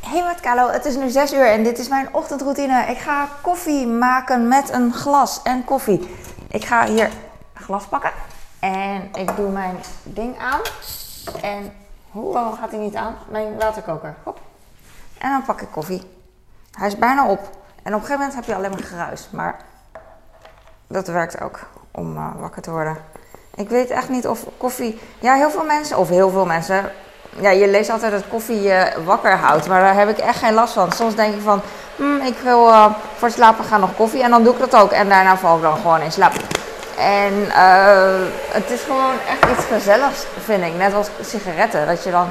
[0.00, 2.84] Hey met Kalo, het is nu 6 uur en dit is mijn ochtendroutine.
[2.88, 6.16] Ik ga koffie maken met een glas en koffie.
[6.48, 8.12] Ik ga hier een glas pakken
[8.60, 10.60] en ik doe mijn ding aan.
[11.42, 11.72] En
[12.10, 13.16] hoe waarom gaat hij niet aan?
[13.28, 14.14] Mijn waterkoker.
[14.22, 14.40] Hop.
[15.18, 16.02] En dan pak ik koffie.
[16.78, 17.40] Hij is bijna op.
[17.82, 19.28] En op een gegeven moment heb je alleen maar geruis.
[19.30, 19.56] Maar
[20.86, 21.58] dat werkt ook
[21.90, 22.96] om uh, wakker te worden.
[23.54, 25.00] Ik weet echt niet of koffie.
[25.18, 26.90] Ja, heel veel mensen, of heel veel mensen.
[27.38, 29.68] Ja, je leest altijd dat koffie je wakker houdt.
[29.68, 30.92] Maar daar heb ik echt geen last van.
[30.92, 31.62] Soms denk ik van.
[31.96, 34.22] Hmm, ik wil uh, voor slapen gaan nog koffie.
[34.22, 34.90] En dan doe ik dat ook.
[34.90, 36.32] En daarna val ik dan gewoon in slaap.
[36.98, 40.74] En uh, het is gewoon echt iets gezelligs, vind ik.
[40.76, 41.86] Net als sigaretten.
[41.86, 42.30] Dat je dan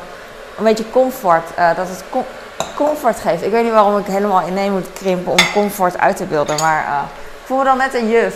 [0.57, 1.47] een beetje comfort.
[1.75, 2.23] dat het com
[2.75, 3.43] comfort geeft.
[3.43, 6.55] Ik weet niet waarom ik helemaal ineen moet krimpen om comfort uit te beelden.
[6.59, 8.35] Maar ik voel me dan net een juf.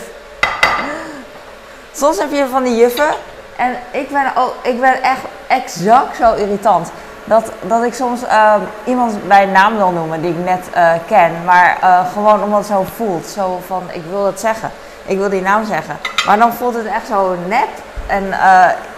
[2.00, 3.14] Soms heb je van die juffen.
[3.56, 5.20] En ik ben, oh, ik ben echt
[5.54, 6.90] exact zo irritant.
[7.24, 8.54] Dat, dat ik soms uh,
[8.84, 11.44] iemand bij naam wil noemen die ik net uh, ken.
[11.44, 13.26] Maar uh, gewoon omdat het zo voelt.
[13.26, 14.70] Zo van, ik wil het zeggen.
[15.04, 15.96] Ik wil die naam zeggen.
[16.26, 17.68] Maar dan voelt het echt zo nep
[18.06, 18.24] en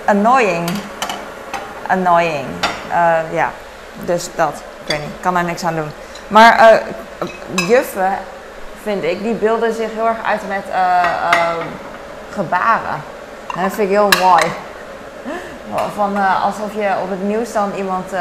[0.05, 0.71] annoying.
[1.87, 2.47] Annoying.
[3.31, 3.51] ja,
[4.05, 4.63] dus dat.
[4.87, 5.91] Weet niet, ik kan daar niks aan doen.
[6.29, 6.83] Maar
[7.55, 8.13] juffen,
[8.83, 10.65] vind ik, die beelden zich heel erg uit met
[12.31, 13.03] gebaren.
[13.55, 14.43] dat vind ik heel mooi.
[15.95, 18.21] Van, uh, alsof je op het nieuws dan iemand, uh,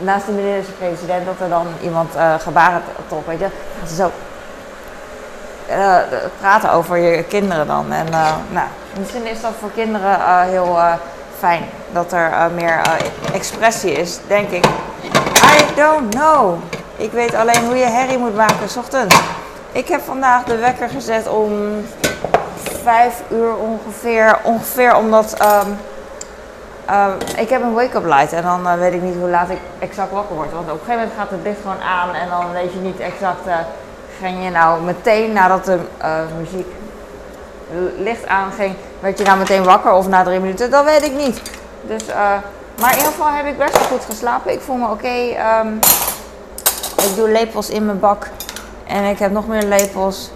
[0.00, 3.48] naast de minister-president, dat er dan iemand uh, gebaren top, weet je.
[3.80, 4.10] Dat ze zo
[6.40, 7.92] praten over je kinderen dan.
[7.92, 8.06] En
[8.50, 8.66] nou,
[8.98, 10.78] misschien is dat voor kinderen heel
[11.38, 11.64] fijn.
[11.92, 12.80] Dat er meer
[13.32, 14.64] expressie is, denk ik.
[15.44, 16.54] I don't know.
[16.96, 19.20] Ik weet alleen hoe je herrie moet maken s ochtends.
[19.72, 21.50] Ik heb vandaag de wekker gezet om
[22.82, 24.38] vijf uur ongeveer.
[24.42, 25.78] Ongeveer omdat um,
[26.92, 29.58] um, ik heb een wake-up light en dan uh, weet ik niet hoe laat ik
[29.78, 30.52] exact wakker word.
[30.52, 33.00] Want op een gegeven moment gaat het licht gewoon aan en dan weet je niet
[33.00, 33.46] exact.
[33.46, 33.54] Uh,
[34.20, 36.66] ging je nou meteen nadat de uh, muziek
[37.98, 40.70] licht aanging, werd je nou meteen wakker of na drie minuten?
[40.70, 41.42] Dat weet ik niet.
[41.82, 42.06] Dus,
[42.80, 44.52] maar in ieder geval heb ik best wel goed geslapen.
[44.52, 45.36] Ik voel me oké.
[45.64, 45.78] Um,
[46.96, 48.26] ik doe lepels in mijn bak
[48.86, 50.30] en ik heb nog meer lepels.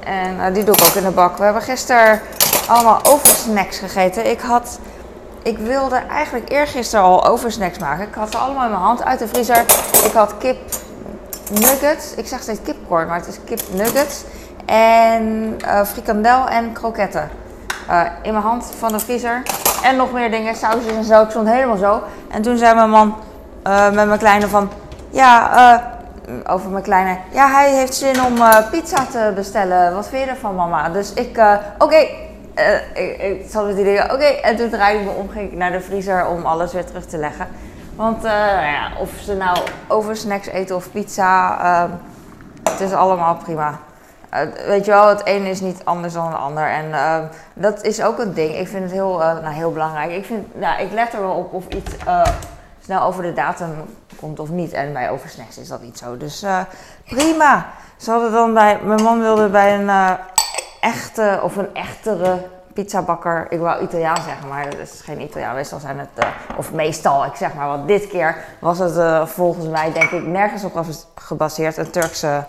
[0.00, 1.36] En die doe ik ook in de bak.
[1.36, 2.20] We hebben gisteren
[2.68, 4.30] allemaal oversnacks gegeten.
[4.30, 4.78] Ik had,
[5.46, 8.06] ik wilde eigenlijk eergisteren al oversnacks maken.
[8.06, 9.60] Ik had ze allemaal in mijn hand uit de vriezer.
[10.04, 10.56] Ik had kip
[11.50, 12.14] nuggets.
[12.14, 14.24] Ik zeg steeds kipcorn, maar het is kip nuggets.
[14.64, 17.30] En uh, frikandel en kroketten.
[17.90, 19.42] Uh, in mijn hand van de vriezer.
[19.82, 21.22] En nog meer dingen, sausjes en zo.
[21.22, 22.02] Ik stond helemaal zo.
[22.30, 23.14] En toen zei mijn man
[23.92, 24.70] met mijn kleine van...
[25.10, 25.96] Ja,
[26.46, 27.18] over mijn kleine.
[27.30, 28.34] Ja, hij heeft zin om
[28.70, 29.94] pizza te bestellen.
[29.94, 30.88] Wat vind je ervan, mama?
[30.88, 31.40] Dus ik,
[31.78, 32.06] oké.
[32.58, 34.24] Uh, ik, zat met die dingen, oké.
[34.24, 37.06] En toen draaide ik me om, ging ik naar de vriezer om alles weer terug
[37.06, 37.48] te leggen.
[37.96, 39.58] Want nou ja, of ze nou
[39.88, 41.90] over snacks eten of pizza, ehm,
[42.62, 43.78] het is allemaal prima.
[44.66, 46.70] weet je wel, het een is niet anders dan het ander.
[46.70, 47.24] En ehm,
[47.54, 48.56] dat is ook een ding.
[48.56, 50.10] Ik vind het heel, nou, heel belangrijk.
[50.10, 51.94] Ik, vind, nou, ik let er wel op of iets
[52.84, 53.70] snel over de datum
[54.20, 54.72] komt of niet.
[54.72, 56.16] En bij oversnacks is dat niet zo.
[56.16, 56.44] Dus
[57.04, 57.66] prima.
[57.96, 60.18] Ze hadden dan bij, mijn man wilde bij een
[60.80, 63.46] echte of een echtere pizzabakker.
[63.48, 65.54] Ik wou Italiaan zeggen, maar dat is geen Italiaan.
[65.54, 67.88] Meestal zijn het, uh, of meestal, ik zeg maar wat.
[67.88, 71.76] Dit keer was het volgens mij, denk ik, nergens op gebaseerd.
[71.76, 72.44] Een Turkse,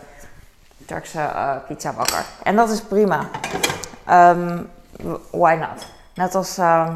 [0.85, 1.29] Turkse
[1.67, 2.25] pizzabakker.
[2.43, 3.19] En dat is prima.
[4.09, 4.69] Um,
[5.31, 5.85] why not?
[6.13, 6.93] Net als ehm,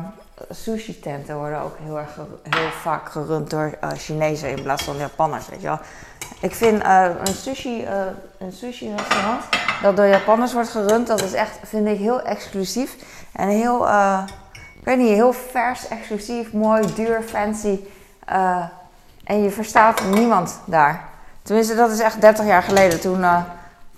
[0.50, 2.16] sushi-tenten worden ook heel, erg,
[2.50, 5.80] heel vaak gerund door uh, Chinezen in plaats van Japanners, weet je wel.
[6.40, 7.90] Ik vind uh, een sushi, uh,
[8.38, 9.44] een sushi restaurant
[9.82, 12.96] dat door Japanners wordt gerund, dat is echt, vind ik heel exclusief.
[13.32, 13.88] En heel,
[14.80, 17.80] ik weet niet, heel vers, exclusief, mooi, duur, fancy.
[19.24, 21.10] en je verstaat niemand daar.
[21.42, 23.00] Tenminste, dat is echt 30 jaar geleden.
[23.00, 23.24] Toen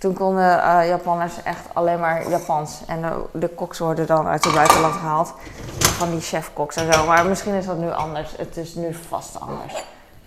[0.04, 2.82] toen konden Japanners echt alleen maar Japans.
[2.88, 5.34] En de, de koks worden dan uit het buitenland gehaald.
[5.80, 7.06] Van die chefkoks en zo.
[7.06, 8.34] Maar misschien is dat nu anders.
[8.38, 9.84] Het is nu vast anders.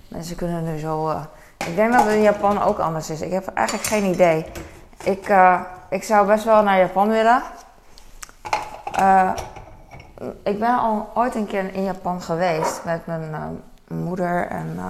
[0.08, 1.10] Mensen kunnen nu zo.
[1.56, 3.20] Ik denk dat het in Japan ook anders is.
[3.20, 4.47] Ik heb eigenlijk geen idee.
[5.03, 5.60] Ik, uh,
[5.91, 7.43] ik zou best wel naar Japan willen.
[10.43, 14.81] ik ben al ooit een keer in Japan geweest met mijn moeder en.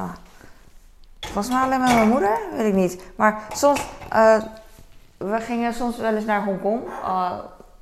[1.21, 3.03] Volgens mij alleen met mijn moeder, weet ik niet.
[3.17, 3.87] Maar soms
[5.17, 6.83] we gingen soms wel eens naar Hongkong,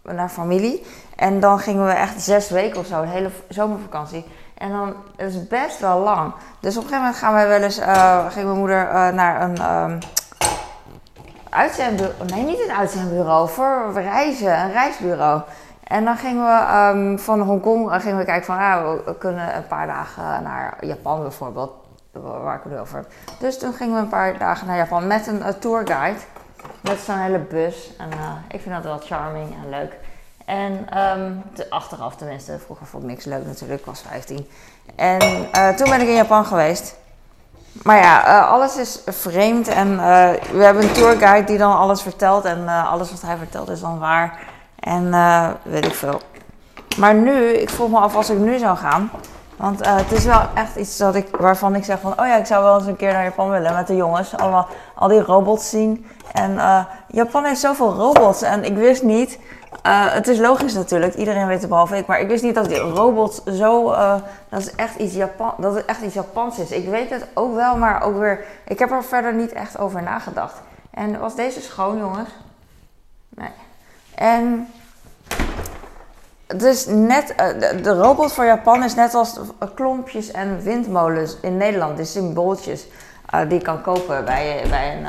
[0.02, 0.86] naar familie.
[1.16, 4.24] En dan gingen we echt zes weken of zo, een hele zomervakantie.
[4.54, 6.32] En dan dat is best wel lang.
[6.60, 7.78] Dus op een gegeven moment gaan wij wel eens,
[8.34, 9.98] ging mijn moeder naar een um,
[11.54, 12.24] uitzendbureau.
[12.26, 15.42] Nee, niet een uitzendbureau, voor reizen, een reisbureau.
[15.84, 19.66] En dan gingen we um, van Hongkong gingen we kijken van, ah, we kunnen een
[19.66, 21.72] paar dagen naar Japan bijvoorbeeld.
[22.12, 23.10] waar ik het over heb.
[23.38, 26.18] Dus toen gingen we een paar dagen naar Japan met een tourguide.
[26.80, 27.96] Met zo'n hele bus.
[27.98, 28.08] En
[28.48, 29.98] ik vind dat wel charming en leuk.
[30.44, 34.48] En um, achteraf tenminste, vroeger vond ik niks leuk natuurlijk, ik was 15.
[34.96, 35.18] En
[35.76, 36.96] toen ben ik in Japan geweest.
[37.82, 42.02] Maar ja, uh, alles is vreemd en uh, we hebben een tourguide die dan alles
[42.02, 44.38] vertelt en uh, alles wat hij vertelt is dan waar.
[44.78, 45.10] En
[45.62, 46.20] weet ik veel.
[46.98, 49.10] Maar nu, ik vroeg me af als ik nu zou gaan.
[49.56, 52.46] Want het is wel echt iets dat ik, waarvan ik zeg van, oh ja, ik
[52.46, 54.36] zou wel eens een keer naar Japan willen met de jongens.
[54.36, 56.06] Allemaal, al die robots zien.
[56.32, 56.58] En
[57.08, 59.38] Japan heeft zoveel robots en ik wist niet
[59.86, 62.68] uh, het is logisch natuurlijk, iedereen weet het behalve ik, maar ik wist niet dat
[62.68, 64.14] die robot zo, uh,
[64.48, 66.70] dat, is echt iets Japan, dat het echt iets Japans is.
[66.70, 70.02] Ik weet het ook wel, maar ook weer, ik heb er verder niet echt over
[70.02, 70.60] nagedacht.
[70.90, 72.28] En was deze schoon, jongens?
[73.28, 73.50] Nee.
[74.14, 74.68] En
[76.46, 79.38] dus net, uh, de, robot voor Japan is net als
[79.74, 82.86] klompjes en windmolens in Nederland, de symbooltjes.
[83.48, 85.04] die je kan kopen bij, bij een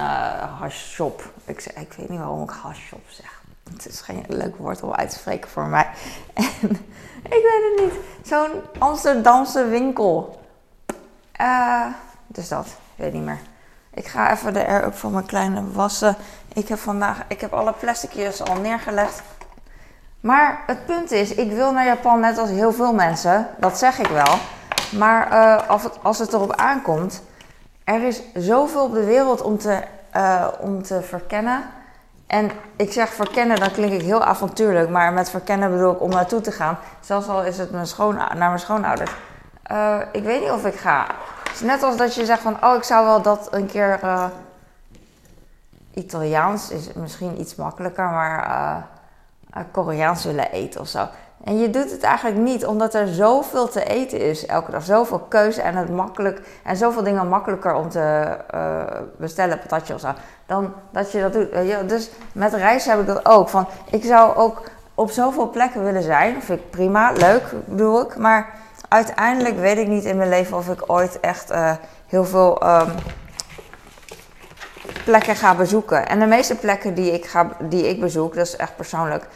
[0.60, 1.32] hashshop.
[1.46, 3.35] Ik, ik weet niet waarom ik hashshop zeg.
[3.74, 5.90] Het is geen leuk woord om uit te spreken voor mij.
[7.30, 8.02] En ik weet het niet.
[8.28, 10.42] Zo'n Amsterdamse winkel.
[11.42, 11.86] Uh,
[12.28, 13.40] dus dat, ik weet niet meer.
[13.94, 16.16] Ik ga even de air-up voor mijn kleine wassen.
[16.54, 19.22] Ik heb vandaag, ik heb alle plasticjes al neergelegd.
[20.20, 23.48] Maar het punt is, ik wil naar Japan net als heel veel mensen.
[23.58, 24.38] Dat zeg ik wel.
[24.98, 27.22] Maar uh, als, het, als het erop aankomt,
[27.84, 29.84] er is zoveel op de wereld om te,
[30.16, 31.64] uh, om te verkennen.
[32.28, 36.10] En ik zeg verkennen, dan klink ik heel avontuurlijk, maar met verkennen bedoel ik om
[36.10, 36.78] naartoe te gaan.
[37.00, 39.12] Zelfs al is het mijn schoon, naar mijn schoonouders.
[39.72, 41.06] Uh, ik weet niet of ik ga.
[41.44, 44.00] Het is net als dat je zegt van, oh, ik zou wel dat een keer.
[44.04, 44.26] Uh,
[45.94, 48.48] Italiaans is misschien iets makkelijker, maar
[49.58, 51.08] uh, Koreaans willen eten of zo.
[51.44, 54.84] En je doet het eigenlijk niet, omdat er zoveel te eten is elke dag.
[54.84, 56.42] Zoveel keuze en het makkelijk.
[56.64, 58.84] En zoveel dingen makkelijker om te uh,
[59.18, 60.14] bestellen, patatje of zo.
[60.46, 61.90] Dan dat je dat doet.
[61.90, 63.50] dus met reizen heb ik dat ook.
[63.50, 64.62] Van, ik zou ook
[64.96, 66.42] op zoveel plekken willen zijn.
[66.42, 68.18] Vind ik prima, leuk bedoel ik.
[68.18, 68.54] Maar
[68.90, 71.72] uiteindelijk weet ik niet in mijn leven of ik ooit echt uh,
[72.08, 72.92] heel veel um,
[75.06, 76.08] plekken ga bezoeken.
[76.08, 79.28] En de meeste plekken die ik, ga, die ik bezoek, dat is echt persoonlijk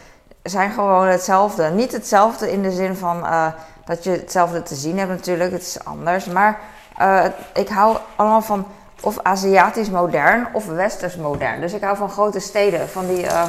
[0.43, 1.69] zijn gewoon hetzelfde.
[1.69, 3.45] Niet hetzelfde in de zin van uh,
[3.85, 6.25] dat je hetzelfde te zien hebt natuurlijk, het is anders.
[6.25, 6.59] Maar
[7.01, 8.65] uh, ik hou allemaal van
[9.01, 11.61] of Aziatisch modern of Westers modern.
[11.61, 13.43] Dus ik hou van grote steden, van die, uh,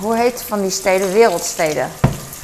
[0.00, 1.12] hoe heet van die steden?
[1.12, 1.88] Wereldsteden.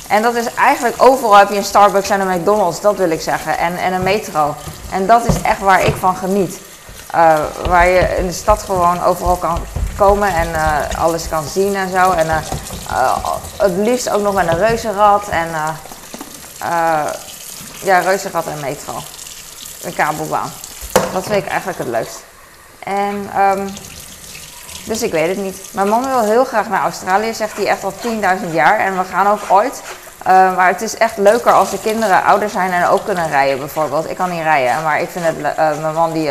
[0.08, 3.20] En dat is eigenlijk overal heb je een Starbucks en een McDonald's, dat wil ik
[3.20, 3.58] zeggen.
[3.58, 4.54] En, en een metro.
[4.92, 6.60] En dat is echt waar ik van geniet.
[7.68, 9.58] Waar je in de stad gewoon overal kan
[9.96, 12.10] komen en uh, alles kan zien en zo.
[12.10, 13.16] En uh,
[13.56, 15.48] het liefst ook nog met een reuzenrad en
[17.82, 18.92] ja, reuzenrad en metro.
[19.82, 20.52] Een kabelbaan.
[21.12, 22.24] Dat vind ik eigenlijk het leukst.
[22.78, 23.68] En um,
[24.84, 25.56] dus ik weet het niet.
[25.72, 28.78] Mijn man wil heel graag naar Australië, zegt hij echt al 10.000 jaar.
[28.78, 29.82] En we gaan ook ooit.
[30.24, 34.10] Maar het is echt leuker als de kinderen ouder zijn en ook kunnen rijden bijvoorbeeld.
[34.10, 36.30] Ik kan niet rijden, maar ik vind het, mijn man die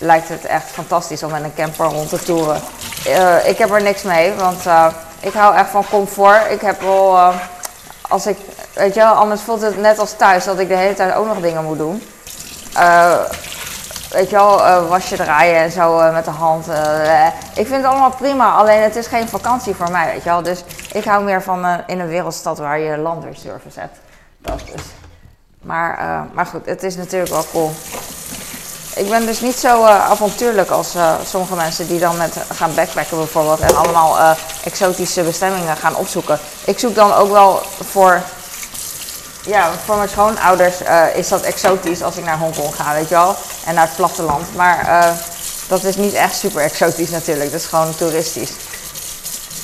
[0.00, 2.60] lijkt het echt fantastisch om met een camper rond te toeren.
[3.06, 4.86] Uh, ik heb er niks mee, want uh,
[5.20, 6.50] ik hou echt van comfort.
[6.50, 7.36] Ik heb wel, uh,
[8.08, 8.38] als ik,
[8.72, 11.26] weet je wel, anders voelt het net als thuis dat ik de hele tijd ook
[11.26, 12.02] nog dingen moet doen.
[14.10, 16.66] weet je wel, wasje draaien en zo met de hand.
[17.54, 20.42] ik vind het allemaal prima, alleen het is geen vakantie voor mij, weet je wel.
[20.42, 23.98] Dus ik hou meer van in een wereldstad waar je landweerservice hebt.
[24.38, 24.82] Dat is.
[25.62, 27.72] Maar, maar goed, het is natuurlijk wel cool
[29.00, 32.74] ik ben dus niet zo uh, avontuurlijk als uh, sommige mensen die dan met gaan
[32.74, 34.30] backpacken bijvoorbeeld en allemaal uh,
[34.64, 36.40] exotische bestemmingen gaan opzoeken.
[36.64, 38.22] Ik zoek dan ook wel voor,
[39.42, 40.76] ja, voor mijn schoonouders
[41.14, 44.56] is dat exotisch als ik naar Hongkong ga, weet je wel, en naar het platteland.
[44.56, 45.14] Maar
[45.68, 48.50] dat is niet echt super exotisch natuurlijk, dat is gewoon toeristisch.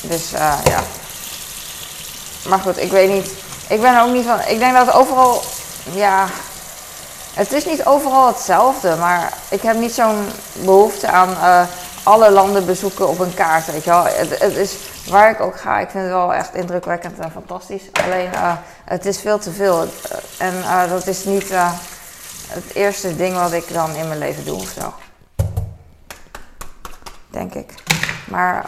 [0.00, 0.30] Dus
[0.64, 0.82] ja.
[2.48, 3.30] Maar goed, ik weet niet.
[3.68, 4.40] Ik ben ook niet van.
[4.46, 5.42] Ik denk dat overal,
[5.92, 6.26] ja,
[7.36, 10.26] het is niet overal hetzelfde, maar ik heb niet zo'n
[10.64, 11.66] behoefte aan uh,
[12.02, 14.04] alle landen bezoeken op een kaart, weet je wel.
[14.04, 14.76] Het, is
[15.08, 17.82] waar ik ook ga, ik vind het wel echt indrukwekkend en fantastisch.
[18.04, 19.86] Alleen, uh, het is veel te veel.
[20.38, 21.48] En uh, dat is niet
[22.48, 24.94] het eerste ding wat ik dan in mijn leven doe of zo.
[27.30, 27.74] Denk ik.
[28.30, 28.64] Maar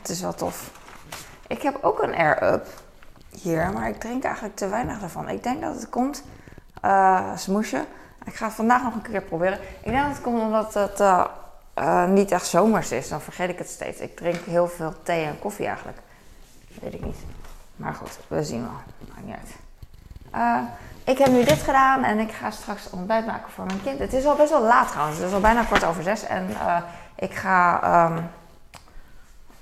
[0.00, 0.70] het is wel tof.
[1.46, 2.66] Ik heb ook een air-up
[3.30, 5.28] hier, maar ik drink eigenlijk te weinig ervan.
[5.28, 6.22] Ik denk dat het komt
[6.84, 7.84] uh, smoesje.
[8.24, 9.58] Ik ga het vandaag nog een keer proberen.
[9.80, 11.24] Ik denk dat het komt omdat het uh,
[11.78, 13.08] uh, niet echt zomers is.
[13.08, 14.00] Dan vergeet ik het steeds.
[14.00, 15.98] Ik drink heel veel thee en koffie eigenlijk.
[16.80, 17.18] Weet ik niet.
[17.76, 18.70] Maar goed, we zien wel.
[19.08, 20.76] Maakt niet uit.
[21.04, 23.98] ik heb nu dit gedaan en ik ga straks ontbijt maken voor mijn kind.
[23.98, 25.18] Het is al best wel laat trouwens.
[25.18, 26.22] Het is al bijna kwart over zes.
[26.22, 26.48] En
[27.14, 27.80] ik ga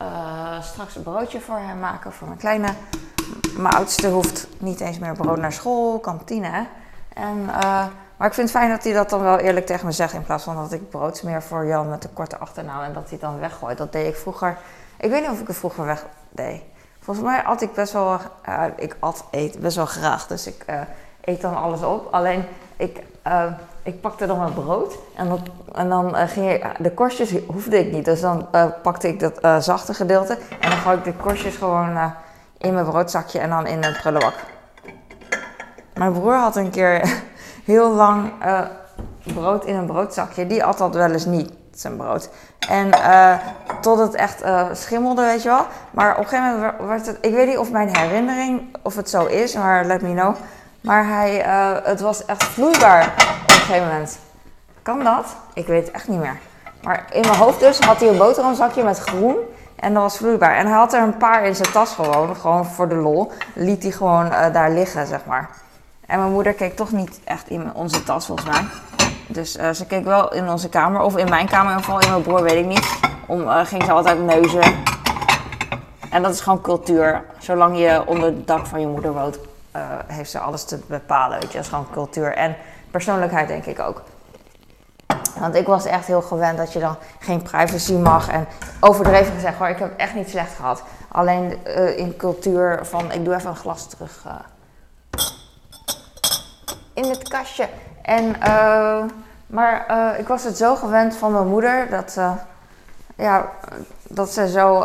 [0.03, 2.69] uh, straks een broodje voor hem maken, voor mijn kleine.
[3.57, 6.67] Mijn oudste hoeft niet eens meer brood naar school, kantine.
[7.17, 9.93] En, uh, maar ik vind het fijn dat hij dat dan wel eerlijk tegen me
[9.93, 10.13] zegt.
[10.13, 13.09] In plaats van dat ik brood smeer voor Jan met een korte achternaam en dat
[13.09, 13.79] hij dan weggooit.
[13.79, 14.59] Dat deed ik vroeger.
[14.99, 16.63] Ik weet niet of ik het vroeger weg deed.
[17.01, 18.19] Volgens mij at ik best wel.
[18.77, 20.27] ik at eet best wel graag.
[20.27, 20.65] Dus ik
[21.21, 22.09] eet dan alles op.
[22.13, 22.45] Alleen
[22.77, 23.03] ik,
[23.83, 25.39] ik pakte dan wat brood en,
[25.73, 28.05] en dan ging ik, de korstjes hoefde ik niet.
[28.05, 28.49] Dus dan
[28.83, 32.13] pakte ik dat zachte gedeelte en dan gooi ik de korstjes gewoon
[32.59, 34.35] in mijn broodzakje en dan in een prullenbak.
[35.97, 37.23] Mijn broer had een keer
[37.65, 38.33] heel lang
[39.35, 40.47] brood in een broodzakje.
[40.47, 42.31] Die at dat wel eens niet, zijn brood.
[42.69, 42.91] En
[43.81, 45.67] tot het echt schimmelde, weet je wel.
[45.91, 47.19] Maar op een gegeven moment werd het...
[47.21, 50.37] Ik weet niet of mijn herinnering, of het zo is, maar let me know
[50.87, 51.35] maar hij,
[51.85, 53.07] het was echt vloeibaar
[53.43, 54.19] op een gegeven moment.
[54.83, 55.37] Kan dat?
[55.55, 56.39] Ik weet het echt niet meer.
[56.83, 59.37] Maar in mijn hoofd dus had hij een boterhamzakje met groen.
[59.77, 60.57] En dat was vloeibaar.
[60.57, 62.37] En hij had er een paar in zijn tas gewoon.
[62.37, 63.33] Gewoon voor de lol.
[63.55, 65.49] Liet hij gewoon daar liggen, zeg maar.
[66.07, 68.65] En mijn moeder keek toch niet echt in onze tas, volgens mij.
[69.27, 71.01] Dus uh, ze keek wel in onze kamer.
[71.01, 72.01] Of in mijn kamer in ieder geval.
[72.01, 72.99] In mijn broer weet ik niet.
[73.27, 74.75] Om, ging ze altijd neuzen.
[76.11, 77.25] En dat is gewoon cultuur.
[77.39, 79.39] Zolang je onder het dak van je moeder woont,
[79.77, 81.39] uh, heeft ze alles te bepalen.
[81.39, 82.57] Weet je, dat is gewoon cultuur en
[82.91, 84.03] persoonlijkheid, denk ik ook.
[85.39, 88.29] Want ik was echt heel gewend dat je dan geen privacy mag.
[88.29, 88.47] En
[88.81, 90.83] overdreven gezegd hoor, ik heb echt niet slecht gehad.
[91.09, 91.65] Alleen
[91.97, 94.25] in cultuur van, ik doe even een glas terug
[96.97, 97.69] in het kastje.
[98.03, 98.35] En,
[99.47, 99.87] maar
[100.19, 102.19] ik was het zo gewend van mijn moeder dat,
[103.17, 103.49] ja,
[104.03, 104.81] dat ze zo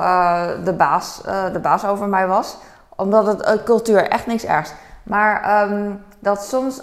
[0.64, 2.58] de, baas, de baas over mij was
[2.96, 4.74] omdat het cultuur echt niks ergs.
[5.04, 6.82] Maar um, dat soms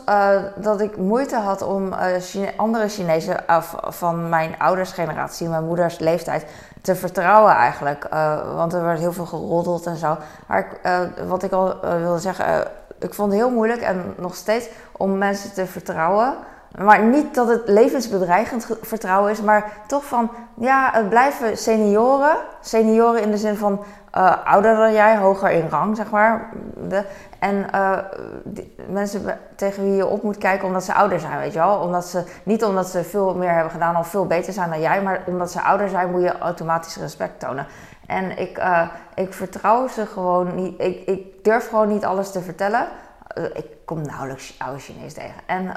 [0.57, 3.45] dat ik moeite had om Chine andere Chinezen
[3.89, 6.47] van mijn ouders generatie, mijn moeders leeftijd,
[6.83, 8.07] te vertrouwen eigenlijk.
[8.55, 10.17] want er werd heel veel geroddeld en zo.
[10.47, 10.67] Maar
[11.27, 12.67] wat ik al wilde zeggen,
[12.99, 16.35] ik vond het heel moeilijk en nog steeds om mensen te vertrouwen.
[16.77, 22.37] Maar niet dat het levensbedreigend vertrouwen is, maar toch van, ja, het blijven senioren.
[22.61, 23.85] Senioren in de zin van
[24.17, 26.51] uh, ouder dan jij, hoger in rang, zeg maar.
[26.89, 27.05] De,
[27.39, 27.99] en uh,
[28.89, 31.79] mensen tegen wie je op moet kijken omdat ze ouder zijn, weet je wel.
[31.79, 35.03] Omdat ze, niet omdat ze veel meer hebben gedaan of veel beter zijn dan jij,
[35.03, 37.67] maar omdat ze ouder zijn moet je automatisch respect tonen.
[38.07, 42.41] En ik, uh, ik vertrouw ze gewoon niet, ik, ik durf gewoon niet alles te
[42.41, 42.87] vertellen.
[43.55, 45.41] ik kom nauwelijks oude Chinees tegen.
[45.47, 45.75] En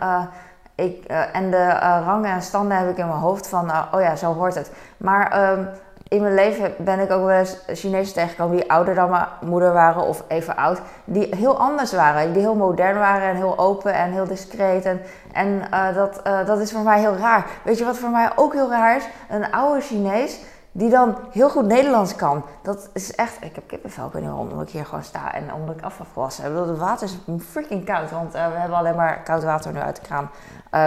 [0.75, 1.70] ik, uh, en de
[2.06, 4.72] rangen en standen heb ik in mijn hoofd van, oh ja, zo hoort het.
[4.98, 5.70] Maar um,
[6.08, 9.74] in mijn leven ben ik ook wel eens Chinezen tegengekomen die ouder dan mijn moeder
[9.74, 10.82] waren of even oud.
[11.06, 12.34] Die heel anders waren.
[12.34, 14.86] Die heel modern waren en heel open en heel discreet.
[14.86, 15.01] En,
[15.34, 15.62] en
[15.94, 17.46] dat, dat is voor mij heel raar.
[17.63, 19.08] Weet je wat voor mij ook heel raar is?
[19.30, 20.40] Een oude Chinees
[20.72, 22.46] die dan heel goed Nederlands kan.
[22.62, 23.44] Dat is echt.
[23.44, 25.98] Ik heb kippenvel, ik weet niet ik hier gewoon sta en omdat ik af
[26.38, 26.56] heb.
[26.56, 29.96] Het water is freaking koud, want uh, we hebben alleen maar koud water nu uit
[29.96, 30.30] de kraan.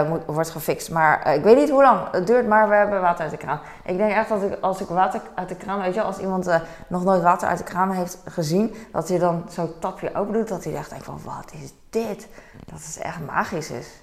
[0.08, 0.90] Moet, wordt gefixt.
[0.90, 3.36] Maar uh, ik weet niet hoe lang het duurt, maar we hebben water uit de
[3.36, 3.60] kraan.
[3.84, 6.50] Ik denk echt dat ik, als ik water uit de kraan, weet je, als iemand
[6.86, 10.48] nog nooit water uit de kraan heeft gezien, dat hij dan zo'n tapje open doet,
[10.48, 12.28] dat hij echt denkt van, wat is dit?
[12.66, 14.02] Dat is echt magisch is.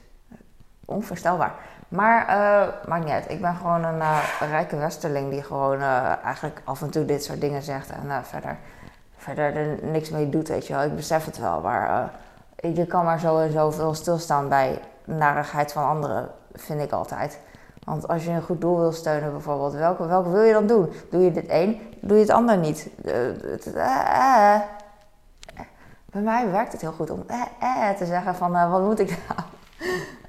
[0.85, 1.53] Onvoorstelbaar.
[1.91, 3.29] Maar uh, maakt niet uit.
[3.29, 4.19] Ik ben gewoon een uh,
[4.49, 8.57] rijke westerling die gewoon uh, eigenlijk af en toe dit soort dingen zegt en verder,
[9.17, 10.83] verder er niks mee doet, weet je wel.
[10.83, 12.11] Ik besef het wel, maar
[12.55, 17.39] je kan maar zo en zoveel stilstaan bij narigheid van anderen, vind ik altijd.
[17.83, 20.93] Want als je een goed doel wil steunen bijvoorbeeld, welke, welke wil je dan doen?
[21.09, 22.89] Doe je dit één, doe je het ander niet.
[26.11, 27.25] Bij mij werkt het heel goed om
[27.97, 29.39] te zeggen van wat moet ik nou?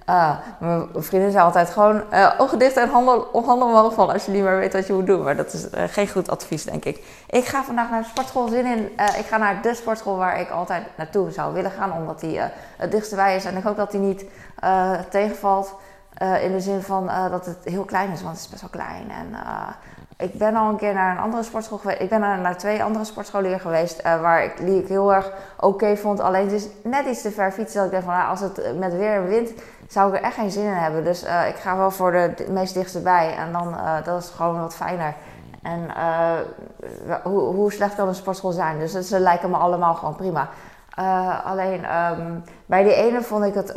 [0.09, 4.25] Uh, mijn vriendin zei altijd gewoon uh, ogen dicht en handen, handen omhoog vallen als
[4.25, 5.23] je niet meer weet wat je moet doen.
[5.23, 7.25] Maar dat is uh, geen goed advies, denk ik.
[7.27, 8.85] Ik ga vandaag naar de sportschool zin in.
[9.19, 12.41] ik ga naar de sportschool waar ik altijd naartoe zou willen gaan, omdat die
[12.77, 13.45] het dichtst bij is.
[13.45, 14.25] En ik hoop dat die niet
[15.11, 15.75] tegenvalt
[16.43, 19.11] in de zin van dat het heel klein is, want het is best wel klein.
[19.11, 19.37] En
[20.17, 22.01] ik ben al een keer naar een andere sportschool geweest.
[22.01, 24.03] Ik ben naar, twee andere sportscholen geweest.
[24.03, 26.21] waar ik, die ik heel erg oké vond.
[26.21, 27.77] Alleen het is net iets te ver fietsen.
[27.77, 29.53] Dat ik denk van nou, als het met weer en wind
[29.93, 31.05] zou ik er echt geen zin in hebben.
[31.05, 33.35] Dus uh, ik ga wel voor de, meest dichtste bij.
[33.37, 35.15] En dan, uh, dat is gewoon wat fijner.
[35.63, 38.79] En uh, hoe, hoe, slecht kan een sportschool zijn?
[38.79, 40.49] Dus ze lijken me allemaal gewoon prima.
[41.45, 43.73] alleen um, bij die ene vond ik het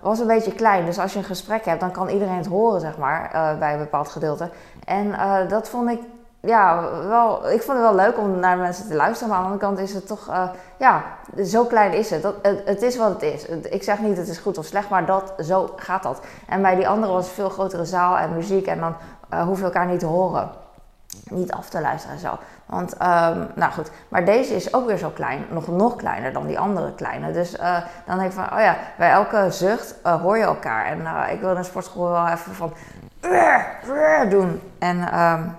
[0.00, 0.84] was een beetje klein.
[0.84, 3.78] Dus als je een gesprek hebt, dan kan iedereen het horen, zeg maar, bij een
[3.78, 4.50] bepaald gedeelte.
[4.84, 5.14] En
[5.48, 6.00] dat vond ik
[6.40, 9.28] ja, wel, ik vond het wel leuk om naar mensen te luisteren.
[9.28, 11.04] Maar aan de andere kant is het toch, uh, ja,
[11.44, 12.22] zo klein is het.
[12.22, 12.62] Dat, het.
[12.64, 13.46] Het is wat het is.
[13.46, 16.20] Ik zeg niet het is goed of slecht, maar dat, zo gaat dat.
[16.48, 18.66] En bij die andere was een veel grotere zaal en muziek.
[18.66, 18.94] En dan
[19.34, 20.50] uh, hoef je elkaar niet te horen.
[21.30, 22.38] Niet af te luisteren en zo.
[22.66, 26.46] Want, um, nou goed, maar deze is ook weer zo klein, nog, nog kleiner dan
[26.46, 27.32] die andere kleine.
[27.32, 30.86] Dus uh, dan denk ik van, oh ja, bij elke zucht hoor je elkaar.
[30.86, 32.72] En ik wil in een sportschool wel even van
[34.28, 34.60] doen.
[34.78, 35.54] En, um,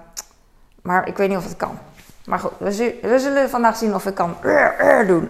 [0.81, 1.79] maar ik weet niet of het kan.
[2.25, 4.35] Maar goed, we, zullen vandaag zien of ik kan
[5.07, 5.29] doen.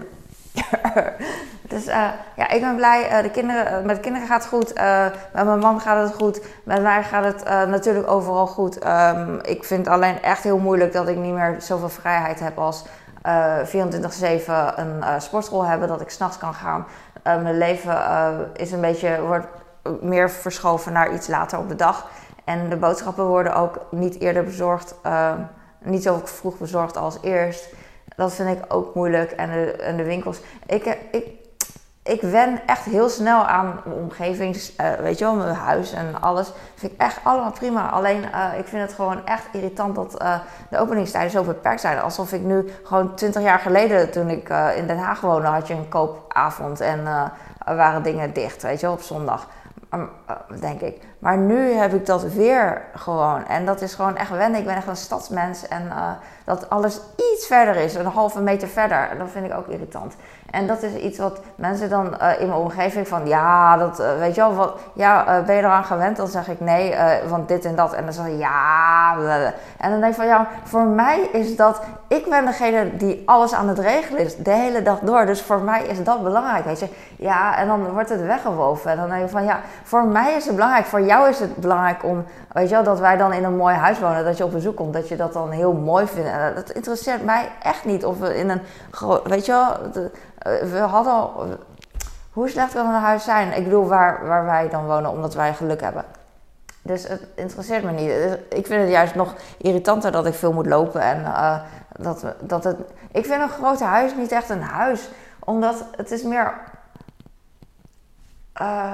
[1.74, 3.12] dus uh, ja, ik ben blij.
[3.12, 4.78] Uh, de kinderen, met de kinderen gaat het goed.
[4.78, 6.42] Uh, met mijn man gaat het goed.
[6.64, 8.86] Met mij gaat het natuurlijk overal goed.
[8.86, 12.86] Um, ik vind alleen echt heel moeilijk dat ik niet meer zoveel vrijheid heb als
[12.86, 12.90] 24-7
[14.76, 15.88] een sportschool hebben.
[15.88, 16.86] Dat ik s'nachts kan gaan.
[17.24, 17.98] mijn leven
[18.54, 19.48] is een beetje, wordt
[20.02, 22.10] meer verschoven naar iets later op de dag.
[22.44, 24.96] En de boodschappen worden ook niet eerder bezorgd.
[25.80, 27.70] niet zo vroeg bezorgd als eerst.
[28.16, 29.32] Dat vind ik ook moeilijk.
[29.32, 30.42] En de, en de winkels.
[30.66, 31.26] Ik, ik,
[32.04, 34.56] ik wen echt heel snel aan mijn omgeving.
[34.56, 36.52] Uh, weet je wel, mijn huis en alles.
[36.76, 37.90] vind ik echt allemaal prima.
[37.90, 40.12] Alleen uh, ik vind het gewoon echt irritant dat
[40.70, 42.00] de openingstijden zo beperkt zijn.
[42.00, 45.74] Alsof ik nu gewoon 20 jaar geleden, toen ik in Den Haag woonde, had je
[45.74, 47.32] een koopavond en
[47.66, 49.48] waren dingen dicht, weet je wel, op zondag.
[50.60, 51.11] Denk ik.
[51.22, 53.48] Maar nu heb ik dat weer gewoon.
[53.48, 54.60] En dat is gewoon echt wennen.
[54.60, 55.68] Ik ben echt een stadsmens.
[55.68, 56.10] En uh,
[56.44, 59.10] dat alles iets verder is, een halve meter verder.
[59.18, 60.16] Dat vind ik ook irritant.
[60.52, 64.18] En dat is iets wat mensen dan uh, in mijn omgeving van, ja, dat, uh,
[64.18, 66.18] weet je wel, wat, ja, ben je eraan gewend?
[66.18, 66.96] Dan zeg ik nee,
[67.28, 67.94] want dit en dat.
[67.94, 69.16] En dan zeg je ja.
[69.78, 73.54] En dan denk ik van, ja, voor mij is dat, ik ben degene die alles
[73.54, 75.26] aan het regelen is, de hele dag door.
[75.26, 76.88] Dus voor mij is dat belangrijk, weet je.
[77.16, 78.92] Ja, en dan wordt het weggewoven.
[78.92, 81.56] En dan denk je van, ja, voor mij is het belangrijk, voor jou is het
[81.56, 84.44] belangrijk om, weet je wel, dat wij dan in een mooi huis wonen, dat je
[84.44, 86.30] op bezoek komt, dat je dat dan heel mooi vindt.
[86.30, 88.62] En dat interesseert mij echt niet of we in een,
[89.24, 89.78] weet je wel,
[90.70, 91.48] we hadden al,
[92.32, 93.58] hoe slecht kan een huis zijn?
[93.58, 96.06] Ik bedoel, waar, waar wij dan wonen, omdat wij geluk hebben.
[96.82, 98.08] Dus het interesseert me niet.
[98.08, 101.02] Dus ik vind het juist nog irritanter dat ik veel moet lopen.
[101.02, 101.24] En
[101.98, 102.78] dat, dat het.
[103.12, 105.10] Ik vind een groot huis niet echt een huis.
[105.40, 106.54] Omdat het is meer.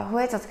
[0.09, 0.45] Hoe heet dat?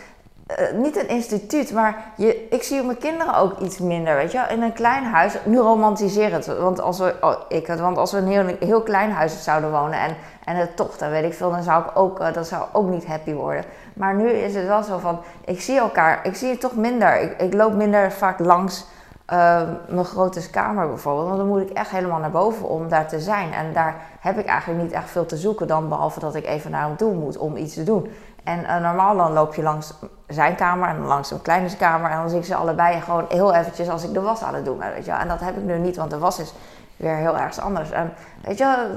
[0.50, 4.46] Uh, niet een instituut, maar je, ik zie mijn kinderen ook iets minder, weet je
[4.50, 8.18] In een klein huis, nu romantiseer het, want als we, oh, ik want als we
[8.18, 11.50] een heel, heel klein huis zouden wonen en, en het toch, dan weet ik veel,
[11.50, 13.64] dan zou ik ook, uh, dat zou ook niet happy worden.
[13.94, 17.20] Maar nu is het wel zo van, ik zie elkaar, ik zie het toch minder.
[17.20, 18.86] Ik, ik loop minder vaak langs
[19.32, 23.08] uh, mijn grote kamer bijvoorbeeld, want dan moet ik echt helemaal naar boven om daar
[23.08, 23.52] te zijn.
[23.52, 26.70] En daar heb ik eigenlijk niet echt veel te zoeken dan, behalve dat ik even
[26.70, 28.10] naar hem toe moet om iets te doen.
[28.46, 29.94] En uh, normaal dan loop je langs
[30.26, 32.10] zijn kamer en langs een kleine kamer.
[32.10, 34.64] En dan zie ik ze allebei gewoon heel eventjes als ik de was aan het
[34.64, 36.52] doen ben, weet je En dat heb ik nu niet, want de was is
[36.96, 37.90] weer heel erg anders.
[37.90, 38.88] En weet je,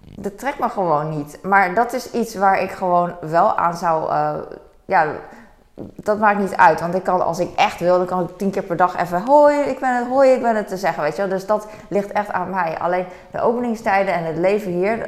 [0.00, 1.38] dat trekt me gewoon niet.
[1.42, 4.10] Maar dat is iets waar ik gewoon wel aan zou...
[4.10, 4.30] Uh,
[4.84, 5.06] ja,
[5.80, 6.80] dat maakt niet uit.
[6.80, 9.22] Want ik kan, als ik echt wil, dan kan ik tien keer per dag even
[9.26, 11.30] hoi, ik ben het, hoi, ik ben het te zeggen, weet je wel.
[11.30, 12.78] Dus dat ligt echt aan mij.
[12.78, 15.06] Alleen de openingstijden en het leven hier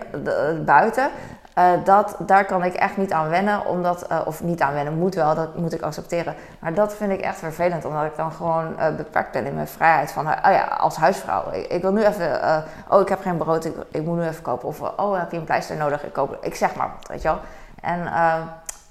[0.65, 1.11] buiten,
[1.59, 4.99] uh, dat, daar kan ik echt niet aan wennen, omdat, uh, of niet aan wennen,
[4.99, 6.35] moet wel, dat moet ik accepteren.
[6.59, 9.69] Maar dat vind ik echt vervelend, omdat ik dan gewoon uh, beperkt ben in mijn
[9.69, 11.53] vrijheid van, oh ja, als huisvrouw.
[11.69, 14.69] Ik, wil nu even, oh ik heb geen brood, ik, ik, moet nu even kopen.
[14.69, 17.39] Of, oh heb je een pleister nodig, ik koop, ik zeg maar, weet je wel.
[17.81, 18.09] En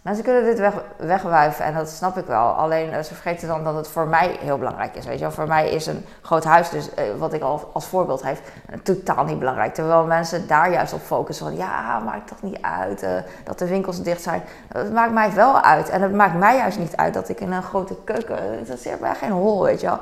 [0.09, 2.47] Mensen kunnen dit weg, wegwuiven en dat snap ik wel.
[2.47, 5.05] Alleen uh, ze vergeten dan dat het voor mij heel belangrijk is.
[5.05, 5.31] Weet je wel?
[5.31, 8.41] Voor mij is een groot huis, dus uh, wat ik al als voorbeeld geef,
[8.83, 9.73] totaal niet belangrijk.
[9.73, 13.05] Terwijl mensen daar juist op focussen van ja, maakt toch niet uit
[13.43, 14.41] dat de winkels dicht zijn.
[14.73, 15.89] Het maakt mij wel uit.
[15.89, 18.35] En het maakt mij juist niet uit dat ik in een grote keuken.
[18.35, 19.99] Het interesseert mij geen hol, weet je wel.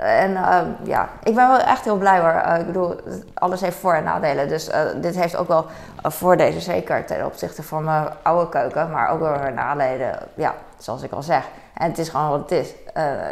[0.00, 2.42] En uh, ja, ik ben wel echt heel blij hoor.
[2.46, 2.96] Uh, ik bedoel,
[3.34, 4.48] alles heeft voor- en nadelen.
[4.48, 5.66] Dus uh, dit heeft ook wel
[6.02, 8.90] voordelen, zeker ten opzichte van mijn oude keuken.
[8.90, 11.44] Maar ook wel nadelen, ja, zoals ik al zeg.
[11.74, 12.74] En het is gewoon wat het is.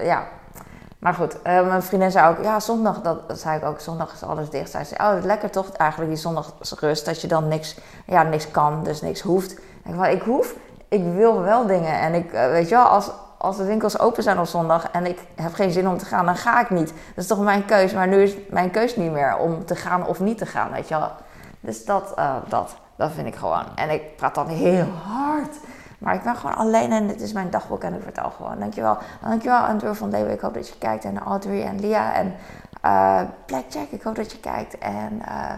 [0.03, 0.23] ja.
[0.99, 4.51] Maar goed, mijn vriendin zei ook, ja, zondag, dat, zei ik ook, zondag is alles
[4.51, 4.71] dicht.
[4.71, 7.77] Zij zei, oh, lekker toch eigenlijk die zondagsrust, dat je dan niks,
[8.07, 9.53] ja, niks kan, dus niks hoeft.
[9.85, 10.55] Ik van, ik hoef,
[10.89, 12.01] ik wil wel dingen.
[12.01, 15.19] En ik, weet je wel, als, als de winkels open zijn op zondag en ik
[15.35, 16.89] heb geen zin om te gaan, dan ga ik niet.
[16.89, 17.93] Dat is toch mijn keus.
[17.93, 20.89] Maar nu is mijn keus niet meer om te gaan of niet te gaan, weet
[20.89, 21.11] je wel.
[21.61, 23.65] Dus dat, uh, dat, dat vind ik gewoon.
[23.75, 25.57] En ik praat dan heel hard.
[25.99, 28.59] Maar ik ben gewoon alleen en dit is mijn dagboek en ik vertel gewoon.
[28.59, 28.99] Dankjewel.
[29.23, 30.33] Dankjewel Andrew van Leeuwen.
[30.33, 31.05] Ik hoop dat je kijkt.
[31.05, 32.35] En Audrey en Lia en
[32.85, 33.91] uh, Blackjack.
[33.91, 34.79] Ik hoop dat je kijkt.
[34.79, 35.53] En uh,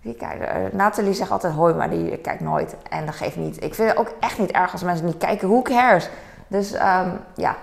[0.00, 0.72] wie kijkt?
[0.72, 2.76] Nathalie zegt altijd hoi, maar die kijkt nooit.
[2.88, 3.62] En dat geeft niet.
[3.62, 5.48] Ik vind het ook echt niet erg als mensen niet kijken.
[5.48, 6.10] Who cares?
[6.48, 7.56] Dus um, ja,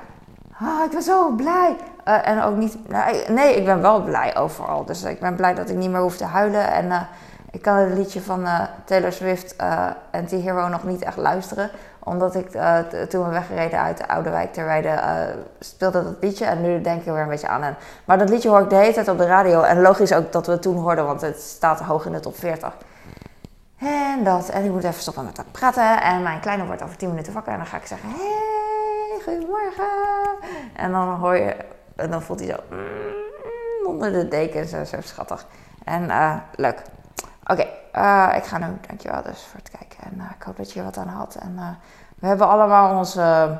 [0.60, 1.76] ah, ik ben zo blij.
[2.04, 2.90] Eh, en ook niet.
[2.90, 4.86] Nou, nee, ik ben wel blij overal.
[4.86, 6.72] Dus ik ben blij dat ik niet meer hoef te huilen.
[6.72, 7.02] En eh,
[7.52, 11.18] ik kan het liedje van eh, Taylor Swift eh en The Hero nog niet echt
[11.18, 11.70] luisteren.
[12.04, 12.52] Omdat ik
[13.10, 15.00] toen we weggereden uit de Oude Wijk ter Weide
[15.60, 16.46] speelde dat liedje.
[16.46, 17.76] En nu denk ik er weer een beetje aan.
[18.06, 19.62] Maar dat liedje hoor ik de hele tijd op de radio.
[19.62, 22.38] En logisch ook dat we het toen hoorden, want het staat hoog in de top
[22.38, 22.74] 40.
[23.78, 24.50] En dat.
[24.50, 26.02] En ik moet even stoppen met dat praten.
[26.02, 27.52] En mijn kleine wordt over 10 minuten wakker.
[27.52, 28.10] En dan ga ik zeggen:
[29.24, 29.90] goedemorgen.
[30.76, 31.56] En dan hoor je.
[31.96, 32.76] En dan voelt hij zo.
[32.76, 34.68] mm, onder de deken.
[34.68, 35.46] Zo, zo schattig.
[35.84, 36.82] En eh, leuk.
[37.48, 38.66] Oké, eh, ik ga nu.
[38.88, 40.12] Dankjewel dus voor het kijken.
[40.12, 41.36] En eh, ik hoop dat je er wat aan had.
[41.36, 41.80] En
[42.20, 43.58] we hebben allemaal onze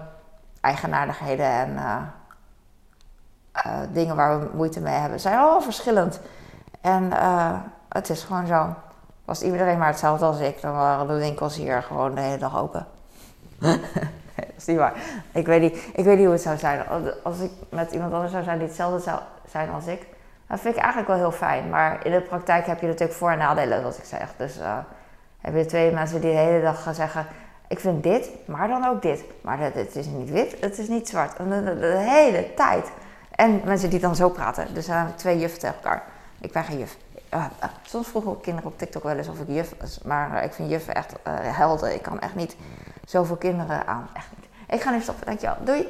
[0.62, 1.80] eigenaardigheden en
[3.92, 5.20] dingen waar we moeite mee hebben.
[5.20, 6.20] Zijn allemaal verschillend.
[6.82, 7.12] En
[7.90, 8.74] het is gewoon zo.
[9.26, 12.58] Was iedereen maar hetzelfde als ik, dan waren de winkels hier gewoon de hele dag
[12.58, 12.88] open.
[15.32, 16.82] Ik weet niet, ik weet niet hoe het zou zijn.
[17.24, 19.20] Als- ik met iemand anders zou zijn die hetzelfde zou
[19.50, 20.06] zijn als ik.
[20.48, 21.70] Dat vind ik eigenlijk wel heel fijn.
[21.70, 24.30] Maar in de praktijk heb je natuurlijk voor- en nadelen, zoals ik zeg.
[24.38, 24.78] Dus eh,
[25.42, 27.26] heb je twee mensen die de hele dag gaan zeggen...
[27.68, 29.24] Ik vind dit, maar dan ook dit.
[29.42, 31.38] Maar het, het is niet wit, het is niet zwart.
[31.38, 32.92] De, hele tijd.
[33.36, 34.74] En mensen die dan zo praten.
[34.74, 36.04] Dus hebben we twee juffen tegen elkaar.
[36.42, 36.98] Ik ben geen juf.
[37.30, 40.00] Eh, eh, soms vroegen kinderen op TikTok wel eens of ik juf was.
[40.04, 41.94] Maar eh, ik vind juffen echt eh, helden.
[41.94, 42.56] Ik kan echt niet
[43.06, 44.08] zoveel kinderen aan.
[44.14, 44.50] Echt niet.
[44.72, 45.26] Ik ga nu stoppen.
[45.26, 45.58] Dankjewel.
[45.64, 45.88] Doei.